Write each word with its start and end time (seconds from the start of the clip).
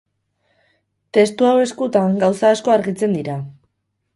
Testu 1.17 1.49
hau 1.49 1.53
eskutan, 1.65 2.17
gauza 2.25 2.51
asko 2.57 2.77
argitzen 2.77 3.15
dira. 3.19 3.37